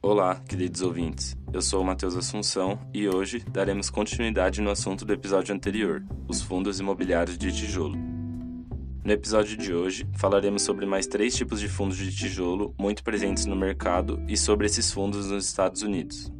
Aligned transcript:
Olá, 0.00 0.36
queridos 0.36 0.80
ouvintes. 0.80 1.36
Eu 1.52 1.60
sou 1.60 1.82
o 1.82 1.84
Matheus 1.84 2.14
Assunção 2.14 2.78
e 2.94 3.08
hoje 3.08 3.44
daremos 3.50 3.90
continuidade 3.90 4.60
no 4.60 4.70
assunto 4.70 5.04
do 5.04 5.12
episódio 5.12 5.52
anterior, 5.52 6.04
os 6.28 6.40
fundos 6.40 6.78
imobiliários 6.78 7.36
de 7.36 7.50
tijolo. 7.50 7.98
No 9.04 9.12
episódio 9.12 9.56
de 9.56 9.74
hoje, 9.74 10.06
falaremos 10.14 10.62
sobre 10.62 10.86
mais 10.86 11.08
três 11.08 11.34
tipos 11.34 11.58
de 11.58 11.68
fundos 11.68 11.96
de 11.96 12.14
tijolo 12.14 12.72
muito 12.78 13.02
presentes 13.02 13.44
no 13.44 13.56
mercado 13.56 14.22
e 14.28 14.36
sobre 14.36 14.66
esses 14.66 14.92
fundos 14.92 15.32
nos 15.32 15.46
Estados 15.46 15.82
Unidos. 15.82 16.32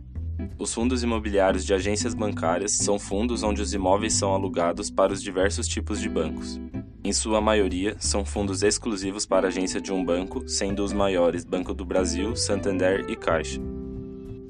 Os 0.56 0.72
fundos 0.72 1.02
imobiliários 1.02 1.64
de 1.64 1.74
agências 1.74 2.14
bancárias 2.14 2.76
são 2.76 2.96
fundos 2.96 3.42
onde 3.42 3.60
os 3.60 3.74
imóveis 3.74 4.14
são 4.14 4.32
alugados 4.32 4.88
para 4.88 5.12
os 5.12 5.20
diversos 5.20 5.66
tipos 5.66 6.00
de 6.00 6.08
bancos. 6.08 6.60
Em 7.04 7.12
sua 7.12 7.40
maioria, 7.40 7.96
são 7.98 8.24
fundos 8.24 8.62
exclusivos 8.62 9.24
para 9.24 9.48
agência 9.48 9.80
de 9.80 9.92
um 9.92 10.04
banco, 10.04 10.48
sendo 10.48 10.82
os 10.82 10.92
maiores 10.92 11.44
Banco 11.44 11.72
do 11.72 11.84
Brasil, 11.84 12.34
Santander 12.34 13.06
e 13.08 13.14
Caixa. 13.14 13.60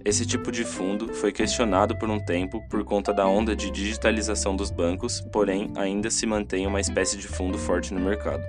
Esse 0.05 0.25
tipo 0.25 0.51
de 0.51 0.65
fundo 0.65 1.13
foi 1.13 1.31
questionado 1.31 1.97
por 1.99 2.09
um 2.09 2.19
tempo 2.19 2.67
por 2.71 2.83
conta 2.85 3.13
da 3.13 3.27
onda 3.27 3.55
de 3.55 3.71
digitalização 3.71 4.57
dos 4.57 4.71
bancos, 4.71 5.21
porém 5.31 5.71
ainda 5.77 6.11
se 6.11 6.25
mantém 6.25 6.67
uma 6.67 6.81
espécie 6.81 7.19
de 7.19 7.29
fundo 7.29 7.59
forte 7.59 7.93
no 7.93 8.01
mercado. 8.01 8.43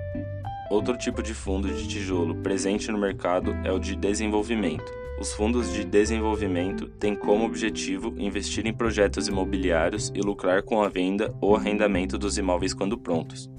Outro 0.70 0.96
tipo 0.96 1.22
de 1.22 1.34
fundo 1.34 1.68
de 1.68 1.86
tijolo 1.86 2.36
presente 2.36 2.90
no 2.90 2.98
mercado 2.98 3.54
é 3.64 3.70
o 3.70 3.78
de 3.78 3.94
desenvolvimento. 3.94 4.90
Os 5.20 5.34
fundos 5.34 5.70
de 5.74 5.84
desenvolvimento 5.84 6.88
têm 6.98 7.14
como 7.14 7.44
objetivo 7.44 8.14
investir 8.16 8.66
em 8.66 8.72
projetos 8.72 9.28
imobiliários 9.28 10.10
e 10.14 10.20
lucrar 10.20 10.62
com 10.62 10.82
a 10.82 10.88
venda 10.88 11.34
ou 11.42 11.54
arrendamento 11.54 12.16
dos 12.16 12.38
imóveis 12.38 12.72
quando 12.72 12.96
prontos. 12.96 13.50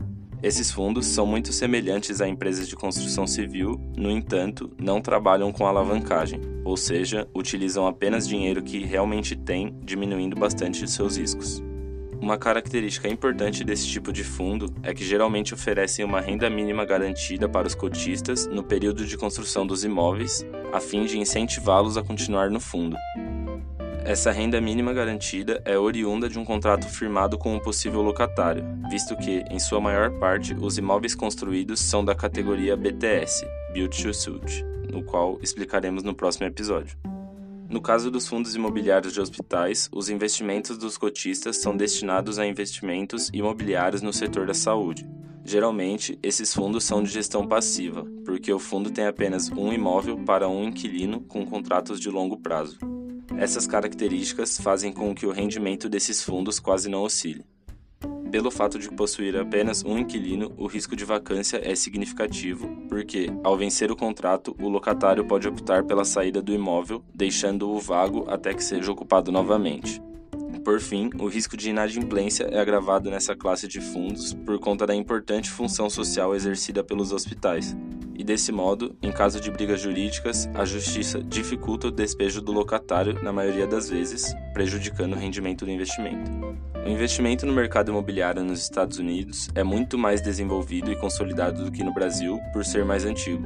Esses 0.44 0.72
fundos 0.72 1.06
são 1.06 1.26
muito 1.28 1.54
semelhantes 1.54 2.20
a 2.20 2.28
empresas 2.28 2.68
de 2.68 2.76
construção 2.76 3.28
civil, 3.28 3.80
no 3.96 4.10
entanto, 4.10 4.72
não 4.80 5.00
trabalham 5.00 5.52
com 5.52 5.68
alavancagem, 5.68 6.42
ou 6.66 6.76
seja, 6.76 7.28
utilizam 7.36 7.86
apenas 7.86 8.28
dinheiro 8.28 8.64
que 8.64 8.80
realmente 8.80 9.36
têm, 9.36 9.76
diminuindo 9.84 10.36
bastante 10.36 10.90
seus 10.90 11.18
riscos. 11.18 11.64
Uma 12.20 12.40
característica 12.40 13.08
importante 13.08 13.64
desse 13.64 13.88
tipo 13.88 14.12
de 14.12 14.24
fundo 14.24 14.74
é 14.82 14.96
que 14.96 15.06
geralmente 15.06 15.54
oferecem 15.54 16.04
uma 16.04 16.22
renda 16.22 16.50
mínima 16.50 16.86
garantida 16.86 17.48
para 17.48 17.68
os 17.68 17.76
cotistas 17.76 18.48
no 18.48 18.64
período 18.64 19.06
de 19.06 19.18
construção 19.18 19.66
dos 19.66 19.84
imóveis, 19.84 20.44
a 20.74 20.80
fim 20.80 21.06
de 21.06 21.20
incentivá-los 21.20 21.98
a 21.98 22.04
continuar 22.04 22.50
no 22.50 22.60
fundo. 22.60 22.96
Essa 24.04 24.32
renda 24.32 24.60
mínima 24.60 24.94
garantida 24.94 25.62
é 25.64 25.78
oriunda 25.78 26.28
de 26.28 26.40
um 26.40 26.44
contrato 26.44 26.88
firmado 26.88 27.38
com 27.38 27.54
um 27.54 27.60
possível 27.60 28.02
locatário, 28.02 28.66
visto 28.90 29.16
que, 29.16 29.44
em 29.50 29.60
sua 29.60 29.80
maior 29.80 30.10
parte, 30.18 30.56
os 30.56 30.78
imóveis 30.80 31.14
construídos 31.14 31.80
são 31.80 32.04
da 32.04 32.16
categoria 32.16 32.76
BTS, 32.76 33.46
Build 33.72 34.02
to 34.02 34.12
Suit, 34.12 34.66
no 34.92 35.04
qual 35.04 35.38
explicaremos 35.42 36.02
no 36.02 36.16
próximo 36.16 36.48
episódio. 36.48 36.98
No 37.70 37.80
caso 37.80 38.10
dos 38.10 38.28
fundos 38.28 38.56
imobiliários 38.56 39.14
de 39.14 39.22
hospitais, 39.22 39.88
os 39.94 40.10
investimentos 40.10 40.80
dos 40.80 40.98
cotistas 40.98 41.58
são 41.58 41.78
destinados 41.78 42.40
a 42.40 42.46
investimentos 42.46 43.30
imobiliários 43.32 44.02
no 44.02 44.12
setor 44.12 44.48
da 44.48 44.54
saúde. 44.56 45.08
Geralmente, 45.46 46.18
esses 46.24 46.52
fundos 46.54 46.84
são 46.84 47.04
de 47.04 47.10
gestão 47.10 47.48
passiva, 47.48 48.04
porque 48.26 48.52
o 48.52 48.60
fundo 48.60 48.90
tem 48.90 49.06
apenas 49.06 49.50
um 49.52 49.72
imóvel 49.72 50.18
para 50.18 50.50
um 50.50 50.64
inquilino 50.66 51.22
com 51.22 51.46
contratos 51.46 52.00
de 52.00 52.10
longo 52.10 52.38
prazo. 52.38 52.91
Essas 53.38 53.66
características 53.66 54.58
fazem 54.58 54.92
com 54.92 55.14
que 55.16 55.26
o 55.26 55.32
rendimento 55.32 55.90
desses 55.90 56.24
fundos 56.24 56.60
quase 56.60 56.90
não 56.90 57.02
oscile. 57.02 57.46
Pelo 58.32 58.50
fato 58.50 58.80
de 58.80 58.90
possuir 58.90 59.36
apenas 59.36 59.84
um 59.84 59.98
inquilino, 59.98 60.54
o 60.58 60.66
risco 60.66 60.96
de 60.96 61.04
vacância 61.04 61.60
é 61.62 61.76
significativo, 61.76 62.70
porque, 62.88 63.30
ao 63.44 63.58
vencer 63.58 63.92
o 63.92 63.96
contrato, 63.96 64.56
o 64.58 64.70
locatário 64.70 65.26
pode 65.26 65.50
optar 65.50 65.84
pela 65.84 66.06
saída 66.06 66.42
do 66.42 66.54
imóvel, 66.54 67.04
deixando-o 67.14 67.78
vago 67.78 68.26
até 68.30 68.54
que 68.54 68.64
seja 68.64 68.90
ocupado 68.90 69.34
novamente. 69.34 70.02
Por 70.64 70.80
fim, 70.80 71.10
o 71.20 71.28
risco 71.28 71.58
de 71.58 71.72
inadimplência 71.72 72.44
é 72.46 72.60
agravado 72.60 73.10
nessa 73.10 73.36
classe 73.36 73.68
de 73.68 73.82
fundos 73.82 74.34
por 74.34 74.60
conta 74.60 74.88
da 74.88 74.96
importante 74.96 75.50
função 75.50 75.90
social 75.90 76.34
exercida 76.36 76.84
pelos 76.84 77.12
hospitais, 77.12 77.76
e 78.22 78.24
desse 78.24 78.52
modo, 78.52 78.96
em 79.02 79.12
caso 79.12 79.42
de 79.42 79.50
brigas 79.50 79.82
jurídicas, 79.82 80.48
a 80.54 80.64
justiça 80.64 81.24
dificulta 81.24 81.88
o 81.88 81.92
despejo 81.92 82.40
do 82.40 82.52
locatário 82.52 83.18
na 83.24 83.34
maioria 83.34 83.66
das 83.66 83.90
vezes, 83.90 84.32
prejudicando 84.54 85.14
o 85.14 85.18
rendimento 85.18 85.66
do 85.66 85.72
investimento. 85.72 86.30
O 86.86 86.88
investimento 86.88 87.48
no 87.48 87.54
mercado 87.54 87.90
imobiliário 87.90 88.44
nos 88.44 88.62
Estados 88.62 89.00
Unidos 89.00 89.50
é 89.56 89.64
muito 89.64 89.98
mais 89.98 90.22
desenvolvido 90.22 90.92
e 90.92 90.96
consolidado 90.96 91.66
do 91.66 91.72
que 91.72 91.84
no 91.84 91.92
Brasil 91.92 92.40
por 92.54 92.64
ser 92.64 92.86
mais 92.86 93.06
antigo. 93.06 93.44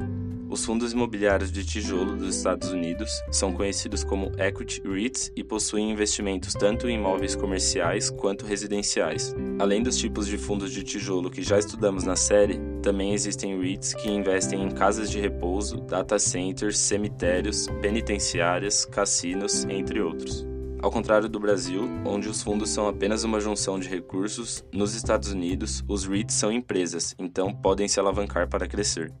Os 0.48 0.64
fundos 0.64 0.92
imobiliários 0.92 1.50
de 1.50 1.64
tijolo 1.64 2.14
dos 2.14 2.36
Estados 2.36 2.70
Unidos 2.70 3.10
são 3.32 3.52
conhecidos 3.52 4.04
como 4.04 4.30
equity 4.38 4.80
REITs 4.86 5.32
e 5.34 5.42
possuem 5.42 5.90
investimentos 5.90 6.54
tanto 6.54 6.88
em 6.88 6.94
imóveis 6.94 7.34
comerciais 7.34 8.10
quanto 8.10 8.46
residenciais. 8.46 9.34
Além 9.58 9.82
dos 9.82 9.96
tipos 9.96 10.26
de 10.26 10.38
fundos 10.38 10.70
de 10.70 10.84
tijolo 10.84 11.30
que 11.30 11.42
já 11.42 11.58
estudamos 11.58 12.04
na 12.04 12.14
série, 12.14 12.60
também 12.86 13.12
existem 13.12 13.60
REITs 13.60 13.94
que 13.94 14.08
investem 14.08 14.62
em 14.62 14.70
casas 14.70 15.10
de 15.10 15.18
repouso, 15.18 15.78
data 15.78 16.20
centers, 16.20 16.78
cemitérios, 16.78 17.66
penitenciárias, 17.82 18.84
cassinos, 18.84 19.64
entre 19.64 20.00
outros. 20.00 20.46
Ao 20.80 20.88
contrário 20.88 21.28
do 21.28 21.40
Brasil, 21.40 21.82
onde 22.04 22.28
os 22.28 22.44
fundos 22.44 22.70
são 22.70 22.86
apenas 22.86 23.24
uma 23.24 23.40
junção 23.40 23.76
de 23.76 23.88
recursos, 23.88 24.64
nos 24.72 24.94
Estados 24.94 25.32
Unidos, 25.32 25.82
os 25.88 26.06
REITs 26.06 26.36
são 26.36 26.52
empresas, 26.52 27.12
então 27.18 27.52
podem 27.52 27.88
se 27.88 27.98
alavancar 27.98 28.48
para 28.48 28.68
crescer. 28.68 29.12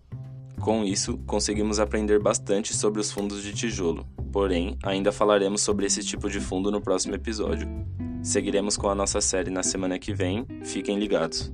Com 0.60 0.84
isso, 0.84 1.18
conseguimos 1.26 1.80
aprender 1.80 2.20
bastante 2.20 2.72
sobre 2.72 3.00
os 3.00 3.10
fundos 3.10 3.42
de 3.42 3.52
tijolo, 3.52 4.06
porém, 4.30 4.78
ainda 4.80 5.10
falaremos 5.10 5.60
sobre 5.60 5.86
esse 5.86 6.04
tipo 6.04 6.30
de 6.30 6.38
fundo 6.38 6.70
no 6.70 6.80
próximo 6.80 7.16
episódio. 7.16 7.68
Seguiremos 8.22 8.76
com 8.76 8.88
a 8.88 8.94
nossa 8.94 9.20
série 9.20 9.50
na 9.50 9.64
semana 9.64 9.98
que 9.98 10.14
vem, 10.14 10.46
fiquem 10.62 11.00
ligados. 11.00 11.52